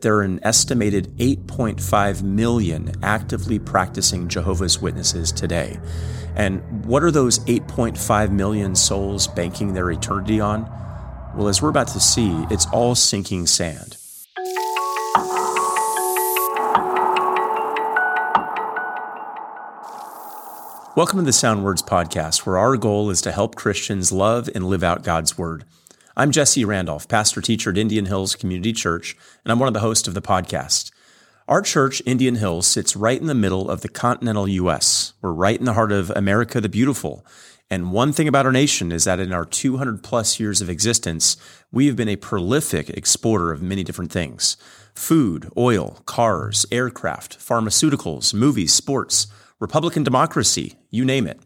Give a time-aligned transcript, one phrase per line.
[0.00, 5.78] there are an estimated 8.5 million actively practicing Jehovah's Witnesses today.
[6.34, 10.62] And what are those 8.5 million souls banking their eternity on?
[11.34, 13.96] Well, as we're about to see, it's all sinking sand.
[20.96, 24.66] Welcome to the Sound Words Podcast, where our goal is to help Christians love and
[24.66, 25.64] live out God's Word.
[26.16, 29.80] I'm Jesse Randolph, pastor teacher at Indian Hills Community Church, and I'm one of the
[29.80, 30.90] hosts of the podcast.
[31.46, 35.12] Our church, Indian Hills, sits right in the middle of the continental U.S.
[35.22, 37.24] We're right in the heart of America the Beautiful.
[37.70, 41.36] And one thing about our nation is that in our 200 plus years of existence,
[41.70, 44.56] we have been a prolific exporter of many different things
[44.94, 49.28] food, oil, cars, aircraft, pharmaceuticals, movies, sports,
[49.60, 51.38] Republican democracy, you name it.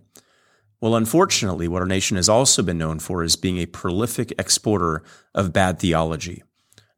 [0.84, 5.02] Well, unfortunately, what our nation has also been known for is being a prolific exporter
[5.34, 6.42] of bad theology.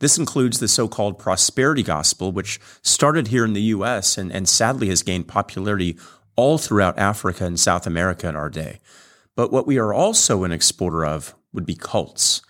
[0.01, 4.19] This includes the so called prosperity gospel, which started here in the U.S.
[4.19, 5.97] And, and sadly has gained popularity
[6.35, 8.81] all throughout Africa and South America in our day.
[9.37, 12.43] But what we are also an exporter of would be cults.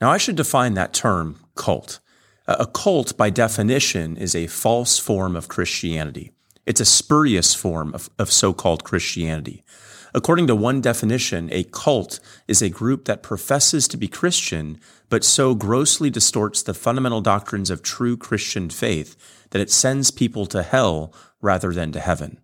[0.00, 2.00] Now, I should define that term, cult.
[2.46, 6.32] A cult, by definition, is a false form of Christianity.
[6.64, 9.64] It's a spurious form of, of so called Christianity.
[10.14, 15.24] According to one definition, a cult is a group that professes to be Christian, but
[15.24, 19.16] so grossly distorts the fundamental doctrines of true Christian faith
[19.50, 22.40] that it sends people to hell rather than to heaven.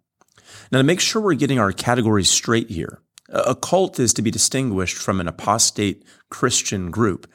[0.71, 4.31] Now, to make sure we're getting our categories straight here, a cult is to be
[4.31, 7.27] distinguished from an apostate Christian group.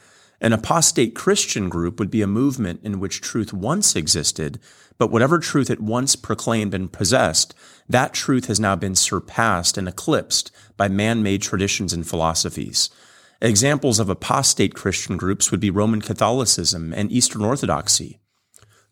[0.41, 4.59] An apostate Christian group would be a movement in which truth once existed,
[4.99, 7.55] but whatever truth it once proclaimed and possessed,
[7.87, 12.91] that truth has now been surpassed and eclipsed by man-made traditions and philosophies.
[13.41, 18.19] Examples of apostate Christian groups would be Roman Catholicism and Eastern Orthodoxy.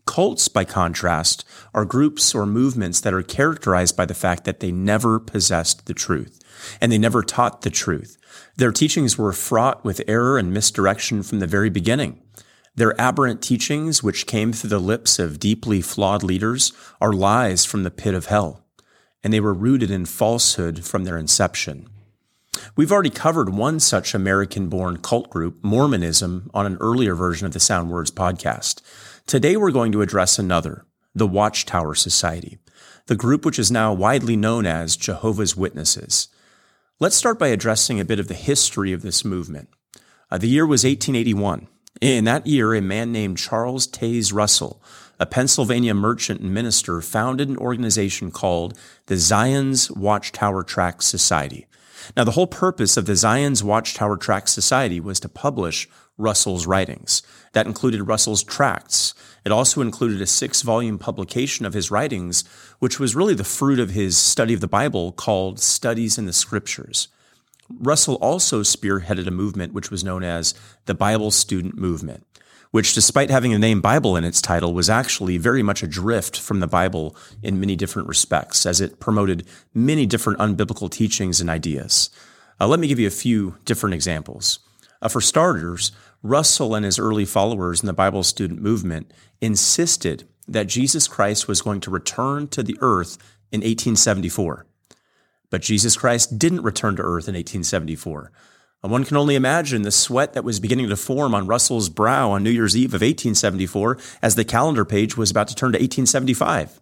[0.05, 4.71] Cults, by contrast, are groups or movements that are characterized by the fact that they
[4.71, 6.39] never possessed the truth
[6.79, 8.17] and they never taught the truth.
[8.55, 12.21] Their teachings were fraught with error and misdirection from the very beginning.
[12.77, 17.81] Their aberrant teachings, which came through the lips of deeply flawed leaders, are lies from
[17.81, 18.63] the pit of hell,
[19.23, 21.89] and they were rooted in falsehood from their inception.
[22.75, 27.53] We've already covered one such American born cult group, Mormonism, on an earlier version of
[27.53, 28.81] the Sound Words podcast.
[29.25, 32.59] Today we're going to address another, the Watchtower Society,
[33.07, 36.27] the group which is now widely known as Jehovah's Witnesses.
[36.99, 39.69] Let's start by addressing a bit of the history of this movement.
[40.29, 41.67] Uh, the year was 1881.
[41.99, 44.81] In that year, a man named Charles Taze Russell,
[45.19, 48.77] a Pennsylvania merchant and minister, founded an organization called
[49.07, 51.65] the Zion's Watchtower Tract Society.
[52.15, 57.23] Now, the whole purpose of the Zion's Watchtower Tract Society was to publish Russell's writings.
[57.53, 59.15] That included Russell's tracts.
[59.43, 62.43] It also included a six volume publication of his writings,
[62.77, 66.33] which was really the fruit of his study of the Bible called Studies in the
[66.33, 67.07] Scriptures.
[67.69, 70.53] Russell also spearheaded a movement which was known as
[70.85, 72.25] the Bible Student Movement,
[72.71, 76.59] which, despite having the name Bible in its title, was actually very much adrift from
[76.59, 82.09] the Bible in many different respects, as it promoted many different unbiblical teachings and ideas.
[82.59, 84.59] Uh, let me give you a few different examples.
[85.01, 85.91] Uh, for starters,
[86.23, 91.61] Russell and his early followers in the Bible student movement insisted that Jesus Christ was
[91.61, 93.17] going to return to the earth
[93.51, 94.66] in 1874.
[95.49, 98.31] But Jesus Christ didn't return to earth in 1874.
[98.83, 102.31] And one can only imagine the sweat that was beginning to form on Russell's brow
[102.31, 105.77] on New Year's Eve of 1874 as the calendar page was about to turn to
[105.79, 106.79] 1875.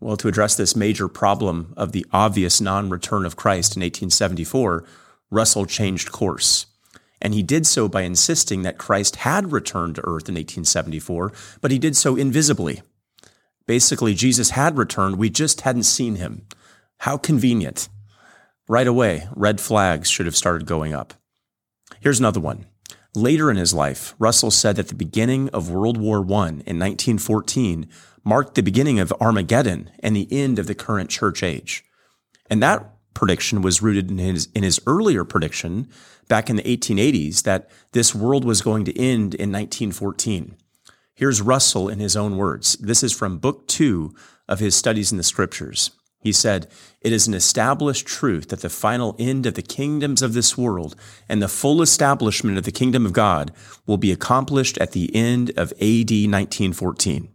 [0.00, 4.84] Well, to address this major problem of the obvious non return of Christ in 1874,
[5.30, 6.66] Russell changed course.
[7.20, 11.70] And he did so by insisting that Christ had returned to earth in 1874, but
[11.70, 12.82] he did so invisibly.
[13.66, 16.46] Basically, Jesus had returned, we just hadn't seen him.
[17.02, 17.88] How convenient.
[18.68, 21.14] Right away, red flags should have started going up.
[21.98, 22.66] Here's another one.
[23.12, 27.88] Later in his life, Russell said that the beginning of World War I in 1914
[28.22, 31.84] marked the beginning of Armageddon and the end of the current church age.
[32.48, 35.88] And that prediction was rooted in his, in his earlier prediction
[36.28, 40.54] back in the 1880s that this world was going to end in 1914.
[41.16, 42.76] Here's Russell in his own words.
[42.76, 44.14] This is from book two
[44.48, 45.90] of his studies in the scriptures.
[46.22, 46.68] He said,
[47.00, 50.94] It is an established truth that the final end of the kingdoms of this world
[51.28, 53.52] and the full establishment of the kingdom of God
[53.86, 57.28] will be accomplished at the end of AD 1914.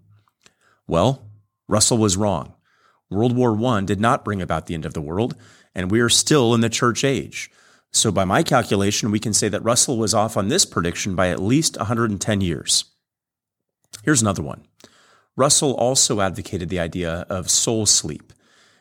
[0.87, 1.29] Well,
[1.67, 2.53] Russell was wrong.
[3.09, 5.35] World War I did not bring about the end of the world,
[5.75, 7.51] and we are still in the church age.
[7.91, 11.29] So, by my calculation, we can say that Russell was off on this prediction by
[11.29, 12.85] at least 110 years.
[14.03, 14.65] Here's another one.
[15.35, 18.33] Russell also advocated the idea of soul sleep.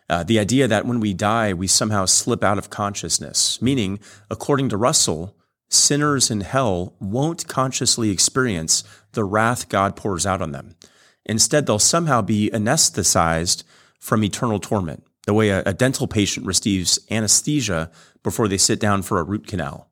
[0.09, 3.99] Uh, the idea that when we die, we somehow slip out of consciousness, meaning,
[4.31, 5.37] according to Russell,
[5.69, 10.77] sinners in hell won't consciously experience the wrath God pours out on them.
[11.25, 13.65] Instead, they'll somehow be anesthetized
[13.99, 17.91] from eternal torment, the way a, a dental patient receives anesthesia
[18.23, 19.91] before they sit down for a root canal.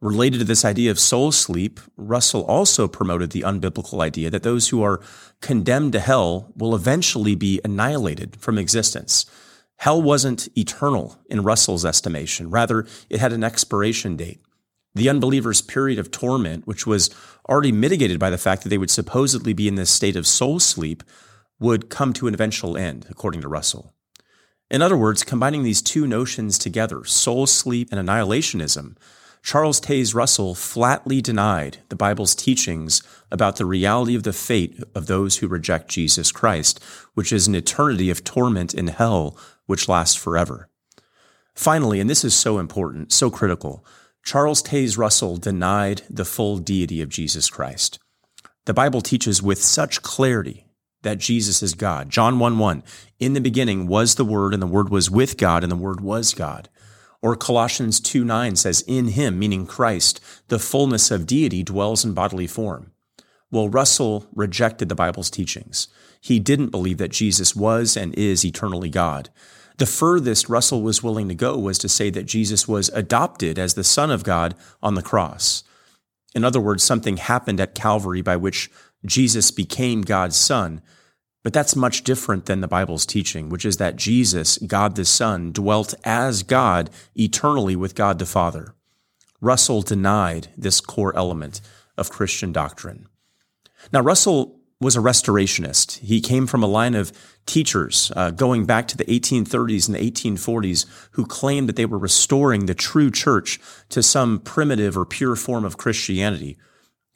[0.00, 4.68] Related to this idea of soul sleep, Russell also promoted the unbiblical idea that those
[4.68, 5.00] who are
[5.40, 9.26] condemned to hell will eventually be annihilated from existence.
[9.78, 12.48] Hell wasn't eternal in Russell's estimation.
[12.48, 14.40] Rather, it had an expiration date.
[14.94, 17.10] The unbeliever's period of torment, which was
[17.48, 20.60] already mitigated by the fact that they would supposedly be in this state of soul
[20.60, 21.02] sleep,
[21.58, 23.94] would come to an eventual end, according to Russell.
[24.70, 28.96] In other words, combining these two notions together, soul sleep and annihilationism,
[29.42, 35.06] Charles Taze Russell flatly denied the Bible's teachings about the reality of the fate of
[35.06, 36.82] those who reject Jesus Christ,
[37.14, 39.36] which is an eternity of torment in hell
[39.66, 40.68] which lasts forever.
[41.54, 43.84] Finally, and this is so important, so critical,
[44.24, 47.98] Charles Taze Russell denied the full deity of Jesus Christ.
[48.66, 50.66] The Bible teaches with such clarity
[51.02, 52.10] that Jesus is God.
[52.10, 52.82] John 1 1,
[53.18, 56.00] in the beginning was the Word, and the Word was with God, and the Word
[56.00, 56.68] was God.
[57.20, 62.14] Or Colossians 2 9 says, In him, meaning Christ, the fullness of deity dwells in
[62.14, 62.92] bodily form.
[63.50, 65.88] Well, Russell rejected the Bible's teachings.
[66.20, 69.30] He didn't believe that Jesus was and is eternally God.
[69.78, 73.74] The furthest Russell was willing to go was to say that Jesus was adopted as
[73.74, 75.62] the Son of God on the cross.
[76.34, 78.70] In other words, something happened at Calvary by which
[79.06, 80.82] Jesus became God's Son,
[81.42, 85.52] but that's much different than the Bible's teaching, which is that Jesus, God the Son,
[85.52, 88.74] dwelt as God eternally with God the Father.
[89.40, 91.60] Russell denied this core element
[91.96, 93.08] of Christian doctrine.
[93.92, 95.98] Now, Russell was a restorationist.
[95.98, 97.12] He came from a line of
[97.46, 101.98] teachers uh, going back to the 1830s and the 1840s who claimed that they were
[101.98, 103.58] restoring the true church
[103.88, 106.56] to some primitive or pure form of Christianity.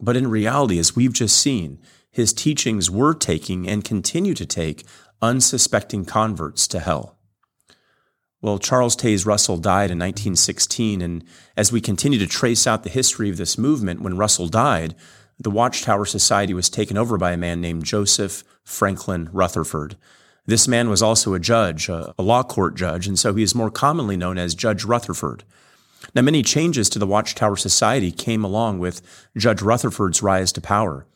[0.01, 1.79] But in reality, as we've just seen,
[2.13, 4.85] his teachings were taking and continue to take
[5.21, 7.17] unsuspecting converts to hell.
[8.43, 11.25] Well, Charles Taze Russell died in 1916, and
[11.57, 14.97] as we continue to trace out the history of this movement, when Russell died,
[15.39, 19.97] the Watchtower Society was taken over by a man named Joseph Franklin Rutherford.
[20.45, 23.71] This man was also a judge, a, law court judge, and so he is more
[23.71, 25.45] commonly known as Judge Rutherford.
[26.15, 29.01] Now, many changes to the Watchtower Society came along with
[29.37, 31.07] Judge Rutherford's rise to power.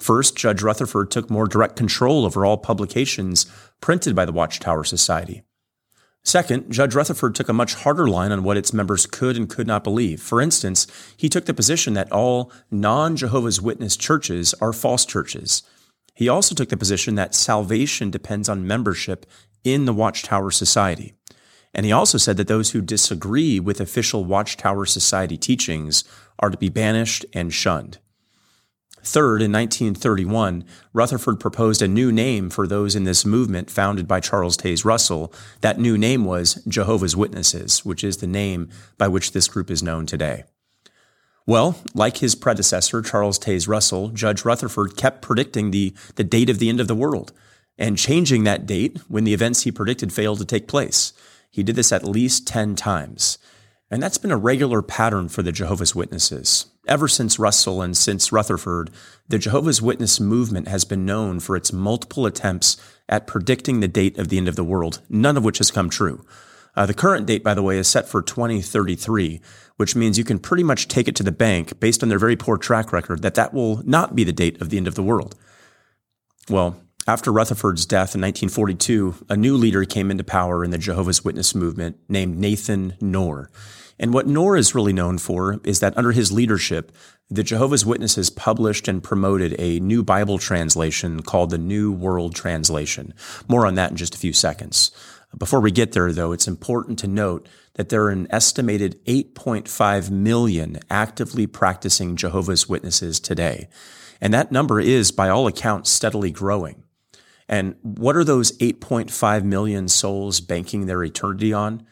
[0.00, 3.46] First, Judge Rutherford took more direct control over all publications
[3.80, 5.44] printed by the Watchtower Society.
[6.24, 9.66] Second, Judge Rutherford took a much harder line on what its members could and could
[9.66, 10.22] not believe.
[10.22, 10.86] For instance,
[11.16, 15.62] he took the position that all non Jehovah's Witness churches are false churches.
[16.14, 19.26] He also took the position that salvation depends on membership
[19.64, 21.14] in the Watchtower Society.
[21.74, 26.04] And he also said that those who disagree with official Watchtower Society teachings
[26.38, 27.98] are to be banished and shunned.
[29.04, 30.64] Third, in 1931,
[30.94, 35.30] Rutherford proposed a new name for those in this movement founded by Charles Taze Russell.
[35.60, 39.82] That new name was Jehovah's Witnesses, which is the name by which this group is
[39.82, 40.44] known today.
[41.46, 46.58] Well, like his predecessor, Charles Taze Russell, Judge Rutherford kept predicting the, the date of
[46.58, 47.32] the end of the world
[47.76, 51.12] and changing that date when the events he predicted failed to take place.
[51.50, 53.36] He did this at least 10 times.
[53.90, 56.66] And that's been a regular pattern for the Jehovah's Witnesses.
[56.86, 58.90] Ever since Russell and since Rutherford,
[59.26, 62.76] the Jehovah's Witness movement has been known for its multiple attempts
[63.08, 65.88] at predicting the date of the end of the world, none of which has come
[65.88, 66.24] true.
[66.76, 69.40] Uh, the current date, by the way, is set for 2033,
[69.76, 72.36] which means you can pretty much take it to the bank based on their very
[72.36, 75.02] poor track record that that will not be the date of the end of the
[75.02, 75.34] world.
[76.50, 76.76] Well,
[77.06, 81.54] after Rutherford's death in 1942, a new leader came into power in the Jehovah's Witness
[81.54, 83.50] movement named Nathan Knorr.
[83.98, 86.92] And what Knorr is really known for is that under his leadership,
[87.28, 93.12] the Jehovah's Witnesses published and promoted a new Bible translation called the New World Translation.
[93.48, 94.90] More on that in just a few seconds.
[95.36, 100.10] Before we get there, though, it's important to note that there are an estimated 8.5
[100.10, 103.68] million actively practicing Jehovah's Witnesses today.
[104.20, 106.83] And that number is, by all accounts, steadily growing.
[107.48, 111.86] And what are those 8.5 million souls banking their eternity on?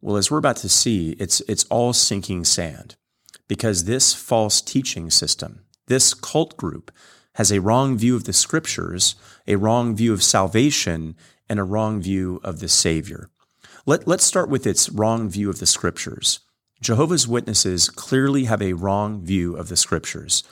[0.00, 2.96] Well, as we're about to see, it's, it's all sinking sand
[3.48, 6.92] because this false teaching system, this cult group,
[7.34, 9.14] has a wrong view of the scriptures,
[9.46, 11.16] a wrong view of salvation,
[11.48, 13.28] and a wrong view of the Savior.
[13.86, 16.40] Let, let's start with its wrong view of the scriptures.
[16.80, 20.44] Jehovah's Witnesses clearly have a wrong view of the scriptures.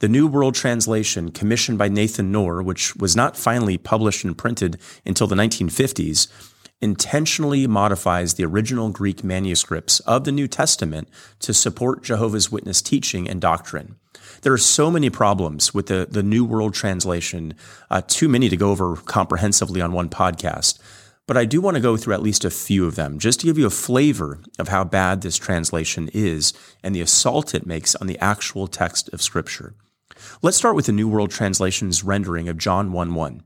[0.00, 4.80] The New World Translation, commissioned by Nathan Knorr, which was not finally published and printed
[5.04, 6.26] until the 1950s,
[6.80, 13.28] intentionally modifies the original Greek manuscripts of the New Testament to support Jehovah's Witness teaching
[13.28, 13.96] and doctrine.
[14.40, 17.52] There are so many problems with the, the New World Translation,
[17.90, 20.78] uh, too many to go over comprehensively on one podcast.
[21.26, 23.46] But I do want to go through at least a few of them just to
[23.46, 27.94] give you a flavor of how bad this translation is and the assault it makes
[27.96, 29.74] on the actual text of Scripture.
[30.42, 33.42] Let's start with the New World Translation's rendering of John 1 1.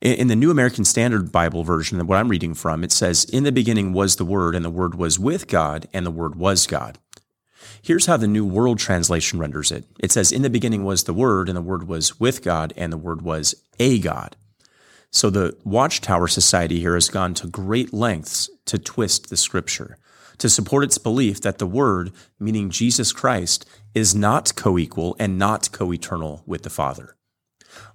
[0.00, 3.50] In the New American Standard Bible version, what I'm reading from, it says, In the
[3.50, 6.98] beginning was the Word, and the Word was with God, and the Word was God.
[7.82, 11.14] Here's how the New World Translation renders it it says, In the beginning was the
[11.14, 14.36] Word, and the Word was with God, and the Word was a God.
[15.10, 19.98] So the Watchtower Society here has gone to great lengths to twist the Scripture,
[20.36, 25.38] to support its belief that the Word, meaning Jesus Christ, is not co equal and
[25.38, 27.16] not co eternal with the Father.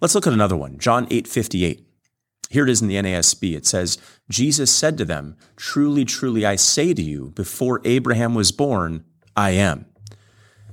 [0.01, 1.88] Let's look at another one, John 8 58.
[2.50, 3.55] Here it is in the NASB.
[3.55, 3.97] It says,
[4.29, 9.51] Jesus said to them, Truly, truly, I say to you, before Abraham was born, I
[9.51, 9.85] am.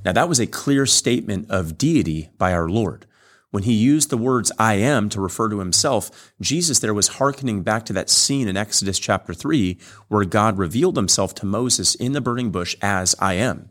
[0.04, 3.06] Now, that was a clear statement of deity by our Lord.
[3.50, 7.62] When he used the words I am to refer to himself, Jesus there was hearkening
[7.62, 9.76] back to that scene in Exodus chapter 3
[10.08, 13.70] where God revealed himself to Moses in the burning bush as I am.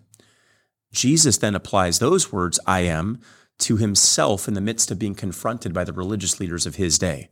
[0.91, 3.19] Jesus then applies those words I am
[3.59, 7.29] to himself in the midst of being confronted by the religious leaders of his day.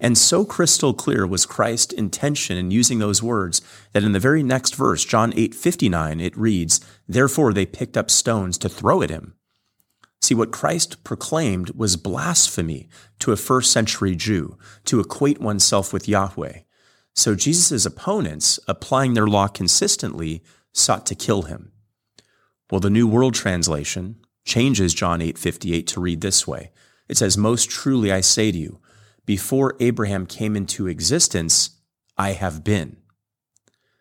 [0.00, 3.60] And so crystal clear was Christ's intention in using those words
[3.92, 8.10] that in the very next verse, John 8 59, it reads, Therefore they picked up
[8.10, 9.34] stones to throw at him.
[10.20, 12.88] See, what Christ proclaimed was blasphemy
[13.20, 16.60] to a first century Jew to equate oneself with Yahweh.
[17.14, 21.72] So Jesus' opponents, applying their law consistently, sought to kill him.
[22.70, 26.70] Well, the New World Translation changes John 8:58 to read this way.
[27.08, 28.80] It says, "Most truly I say to you,
[29.28, 31.70] before Abraham came into existence,
[32.16, 32.96] I have been.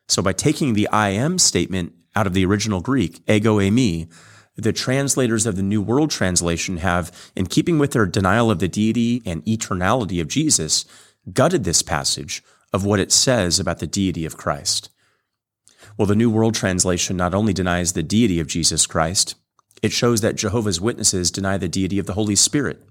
[0.07, 4.07] So by taking the I am statement out of the original Greek, ego eimi,
[4.55, 8.69] the translators of the New World Translation have, in keeping with their denial of the
[8.69, 10.86] deity and eternality of Jesus,
[11.33, 14.89] gutted this passage of what it says about the deity of Christ.
[15.96, 19.36] Well, the New World Translation not only denies the deity of Jesus Christ,
[19.82, 22.84] it shows that Jehovah's Witnesses deny the deity of the Holy Spirit.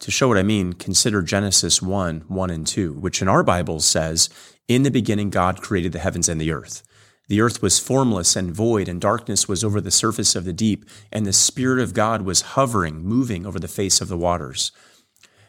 [0.00, 3.84] To show what I mean, consider Genesis 1 1 and 2, which in our Bibles
[3.84, 4.28] says,
[4.68, 6.82] In the beginning, God created the heavens and the earth.
[7.28, 10.84] The earth was formless and void, and darkness was over the surface of the deep,
[11.10, 14.70] and the Spirit of God was hovering, moving over the face of the waters.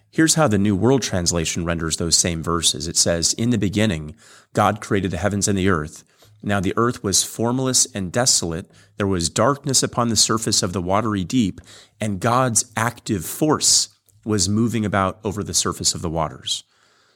[0.10, 2.88] Here's how the New World Translation renders those same verses.
[2.88, 4.16] It says, In the beginning,
[4.54, 6.04] God created the heavens and the earth.
[6.44, 8.70] Now the earth was formless and desolate.
[8.98, 11.62] There was darkness upon the surface of the watery deep,
[12.00, 13.89] and God's active force
[14.24, 16.63] was moving about over the surface of the waters.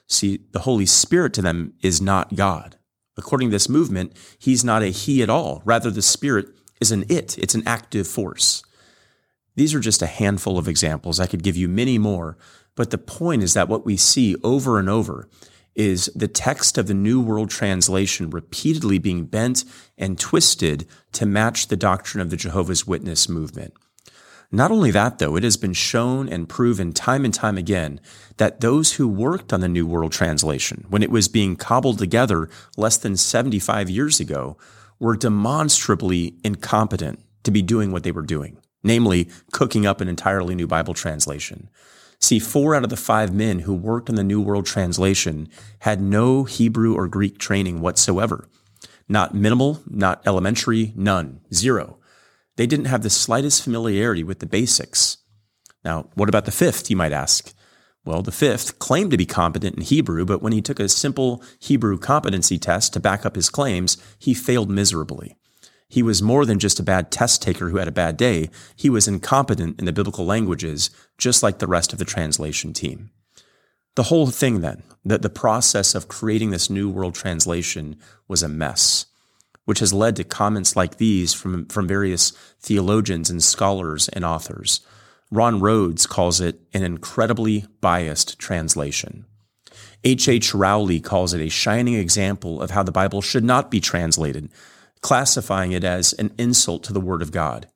[0.08, 2.78] See, the Holy Spirit to them is not God.
[3.18, 5.62] According to this movement, he's not a he at all.
[5.66, 6.48] Rather, the Spirit
[6.80, 8.64] is an it, it's an active force.
[9.56, 11.20] These are just a handful of examples.
[11.20, 12.38] I could give you many more,
[12.76, 15.30] but the point is that what we see over and over
[15.76, 19.64] is the text of the New World Translation repeatedly being bent
[19.98, 23.74] and twisted to match the doctrine of the Jehovah's Witness movement.
[24.54, 28.02] Not only that, though, it has been shown and proven time and time again
[28.36, 32.50] that those who worked on the New World Translation, when it was being cobbled together
[32.76, 34.58] less than 75 years ago,
[35.00, 40.54] were demonstrably incompetent to be doing what they were doing, namely cooking up an entirely
[40.54, 41.70] new Bible translation.
[42.22, 45.50] See, four out of the five men who worked on the New World Translation
[45.80, 48.48] had no Hebrew or Greek training whatsoever.
[49.10, 51.98] Not minimal, not elementary, none, zero.
[52.58, 55.18] They didn't have the slightest familiarity with the basics.
[55.84, 57.54] Now, what about the fifth, you might ask?
[58.06, 61.44] Well, the fifth claimed to be competent in Hebrew, but when he took a simple
[61.60, 65.38] Hebrew competency test to back up his claims, he failed miserably.
[65.92, 68.50] He was more than just a bad test taker who had a bad day.
[68.76, 73.12] He was incompetent in the biblical languages, just like the rest of the translation team.
[73.96, 78.48] The whole thing, then, that the process of creating this New World Translation was a
[78.48, 79.06] mess
[79.66, 84.82] which has led to comments like these from, from various theologians and scholars and authors.
[85.30, 89.26] Ron Rhodes calls it an incredibly biased translation.
[90.04, 90.28] H.
[90.28, 90.54] H.
[90.54, 94.50] Rowley calls it a shining example of how the Bible should not be translated,
[95.02, 97.68] classifying it as an insult to the Word of God.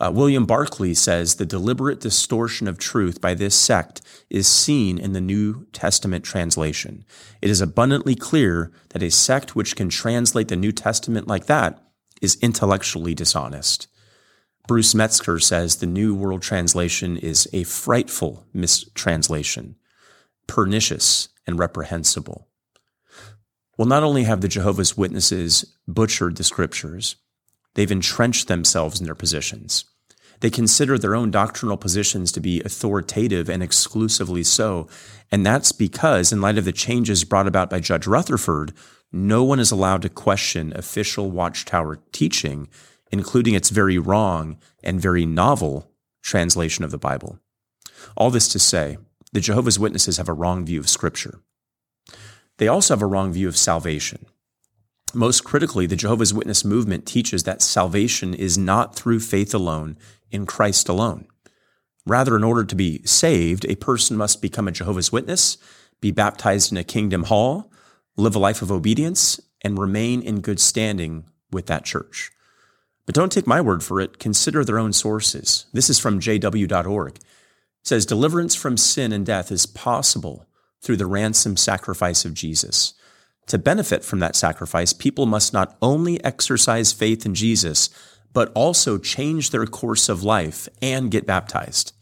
[0.00, 4.00] Uh, William Barclay says the deliberate distortion of truth by this sect
[4.30, 7.04] is seen in the New Testament translation.
[7.42, 11.82] It is abundantly clear that a sect which can translate the New Testament like that
[12.22, 13.88] is intellectually dishonest.
[14.68, 19.76] Bruce Metzger says the New World Translation is a frightful mistranslation,
[20.46, 22.47] pernicious and reprehensible.
[23.78, 27.14] Well, not only have the Jehovah's Witnesses butchered the scriptures,
[27.74, 29.84] they've entrenched themselves in their positions.
[30.40, 34.88] They consider their own doctrinal positions to be authoritative and exclusively so.
[35.30, 38.72] And that's because, in light of the changes brought about by Judge Rutherford,
[39.12, 42.68] no one is allowed to question official Watchtower teaching,
[43.12, 47.38] including its very wrong and very novel translation of the Bible.
[48.16, 48.98] All this to say,
[49.32, 51.40] the Jehovah's Witnesses have a wrong view of Scripture.
[52.58, 54.26] They also have a wrong view of salvation.
[55.14, 59.96] Most critically, the Jehovah's Witness movement teaches that salvation is not through faith alone
[60.30, 61.26] in Christ alone.
[62.06, 65.56] Rather, in order to be saved, a person must become a Jehovah's Witness,
[66.00, 67.72] be baptized in a kingdom hall,
[68.16, 72.30] live a life of obedience, and remain in good standing with that church.
[73.06, 74.18] But don't take my word for it.
[74.18, 75.66] Consider their own sources.
[75.72, 77.16] This is from jw.org.
[77.16, 77.24] It
[77.82, 80.47] says deliverance from sin and death is possible
[80.82, 82.94] through the ransom sacrifice of Jesus.
[83.48, 87.88] To benefit from that sacrifice, people must not only exercise faith in Jesus,
[88.32, 91.92] but also change their course of life and get baptized.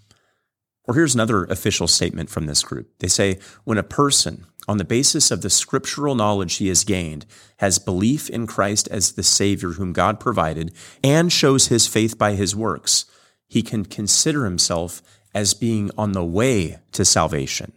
[0.85, 2.91] Or here's another official statement from this group.
[2.99, 7.27] They say, when a person, on the basis of the scriptural knowledge he has gained,
[7.59, 12.33] has belief in Christ as the Savior whom God provided, and shows his faith by
[12.33, 13.05] his works,
[13.49, 15.03] he can consider himself
[15.35, 17.73] as being on the way to salvation.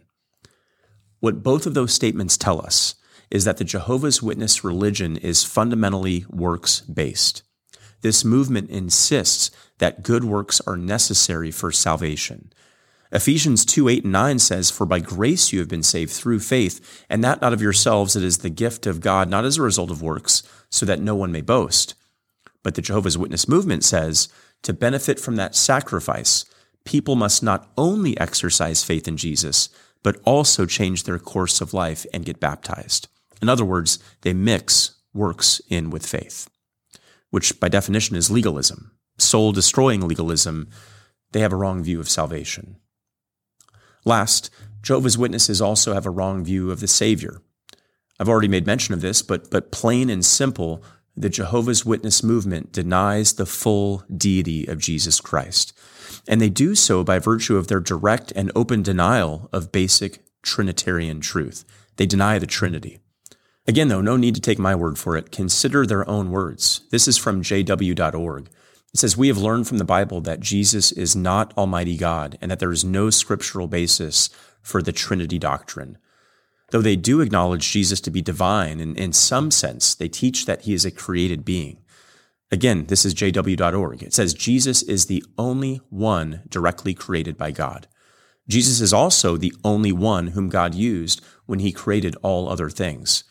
[1.20, 2.94] What both of those statements tell us
[3.30, 7.42] is that the Jehovah's Witness religion is fundamentally works based.
[8.02, 12.52] This movement insists that good works are necessary for salvation.
[13.12, 17.04] Ephesians 2 8 and 9 says, For by grace you have been saved through faith,
[17.08, 19.90] and that not of yourselves, it is the gift of God, not as a result
[19.90, 21.94] of works, so that no one may boast.
[22.62, 24.28] But the Jehovah's Witness movement says,
[24.62, 26.44] to benefit from that sacrifice,
[26.84, 29.70] people must not only exercise faith in Jesus,
[30.02, 33.08] but also change their course of life and get baptized.
[33.42, 36.48] In other words, they mix works in with faith
[37.30, 40.68] which by definition is legalism, soul destroying legalism,
[41.32, 42.76] they have a wrong view of salvation.
[44.04, 44.50] Last,
[44.82, 47.40] Jehovah's Witnesses also have a wrong view of the Savior.
[48.18, 50.82] I've already made mention of this, but, but plain and simple,
[51.16, 55.72] the Jehovah's Witness movement denies the full deity of Jesus Christ.
[56.28, 61.20] And they do so by virtue of their direct and open denial of basic Trinitarian
[61.20, 61.64] truth.
[61.96, 62.98] They deny the Trinity.
[63.66, 65.30] Again, though, no need to take my word for it.
[65.30, 66.82] Consider their own words.
[66.90, 68.48] This is from jw.org.
[68.92, 72.50] It says, We have learned from the Bible that Jesus is not Almighty God and
[72.50, 74.30] that there is no scriptural basis
[74.62, 75.98] for the Trinity doctrine.
[76.70, 80.62] Though they do acknowledge Jesus to be divine, and in some sense, they teach that
[80.62, 81.78] he is a created being.
[82.52, 84.02] Again, this is jw.org.
[84.02, 87.86] It says, Jesus is the only one directly created by God.
[88.48, 93.22] Jesus is also the only one whom God used when he created all other things.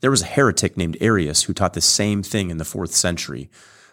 [0.00, 3.48] There was a heretic named Arius who taught the same thing in the fourth century,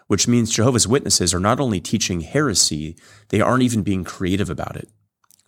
[0.08, 2.96] which means Jehovah's Witnesses are not only teaching heresy,
[3.28, 4.88] they aren't even being creative about it.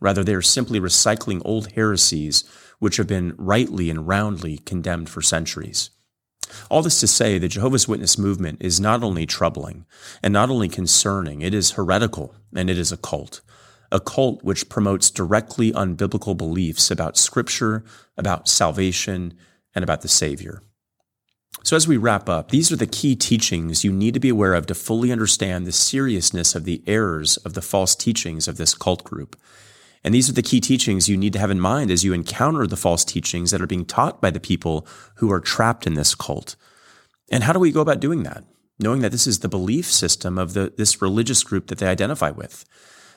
[0.01, 2.45] Rather, they are simply recycling old heresies
[2.79, 5.91] which have been rightly and roundly condemned for centuries.
[6.71, 9.87] All this to say, the Jehovah's Witness movement is not only troubling
[10.23, 13.41] and not only concerning, it is heretical and it is a cult.
[13.91, 17.85] A cult which promotes directly unbiblical beliefs about Scripture,
[18.17, 19.35] about salvation,
[19.75, 20.63] and about the Savior.
[21.65, 24.55] So, as we wrap up, these are the key teachings you need to be aware
[24.55, 28.75] of to fully understand the seriousness of the errors of the false teachings of this
[28.75, 29.37] cult group.
[30.05, 32.67] And these are the key teachings you need to have in mind as you encounter
[32.67, 34.87] the false teachings that are being taught by the people
[35.17, 36.57] who are trapped in this cult.
[37.31, 38.45] And how do we go about doing that?
[38.79, 42.31] Knowing that this is the belief system of the, this religious group that they identify
[42.31, 42.65] with.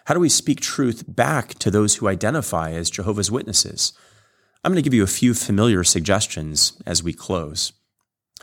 [0.06, 3.94] How do we speak truth back to those who identify as Jehovah's Witnesses?
[4.64, 7.74] I'm going to give you a few familiar suggestions as we close.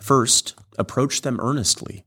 [0.01, 2.05] First, approach them earnestly.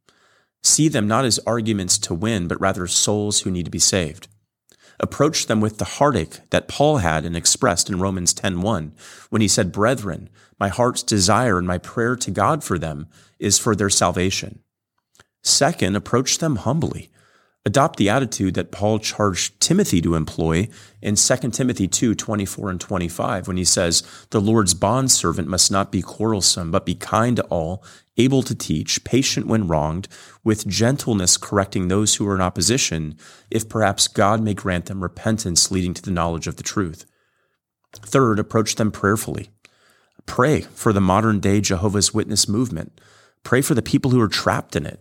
[0.63, 4.27] See them not as arguments to win, but rather souls who need to be saved.
[4.99, 8.93] Approach them with the heartache that Paul had and expressed in Romans 10:1
[9.29, 10.29] when he said, "Brethren,
[10.59, 13.07] my heart's desire and my prayer to God for them
[13.39, 14.59] is for their salvation."
[15.43, 17.09] Second, approach them humbly.
[17.67, 20.69] Adopt the attitude that Paul charged Timothy to employ
[21.01, 25.91] in 2 Timothy 2 24 and 25 when he says, The Lord's bondservant must not
[25.91, 27.83] be quarrelsome, but be kind to all,
[28.17, 30.07] able to teach, patient when wronged,
[30.43, 33.17] with gentleness correcting those who are in opposition,
[33.49, 37.07] if perhaps God may grant them repentance leading to the knowledge of the truth.
[37.93, 39.49] Third, approach them prayerfully.
[40.27, 43.01] Pray for the modern day Jehovah's Witness movement.
[43.43, 44.99] Pray for the people who are trapped in it.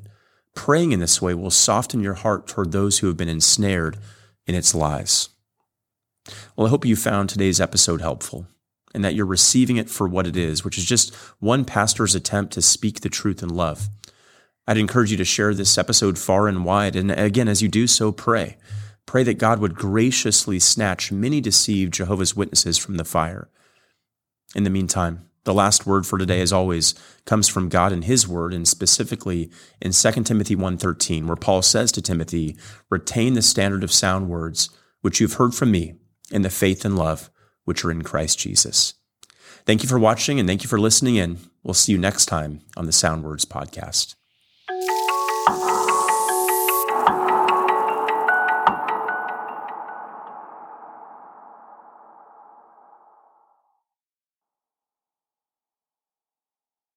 [0.55, 3.99] Praying in this way will soften your heart toward those who have been ensnared
[4.47, 5.29] in its lies.
[6.57, 8.47] Well, I hope you found today's episode helpful
[8.95, 12.53] and that you're receiving it for what it is, which is just one pastor's attempt
[12.53, 13.88] to speak the truth in love.
[14.67, 16.97] I'd encourage you to share this episode far and wide.
[16.97, 18.57] And again, as you do so, pray.
[19.05, 23.51] Pray that God would graciously snatch many deceived Jehovah's Witnesses from the fire.
[24.55, 26.95] In the meantime, the last word for today, as always,
[27.27, 31.93] comes from God in His Word, and specifically in 2 Timothy 1.13, where Paul says
[31.93, 32.57] to Timothy,
[32.91, 34.71] Retain the standard of sound words,
[35.03, 35.95] which you've heard from me,
[36.31, 37.31] in the faith and love
[37.65, 38.95] which are in Christ Jesus.
[39.67, 41.39] Thank you for watching, and thank you for listening in.
[41.63, 44.15] We'll see you next time on the Sound Words Podcast.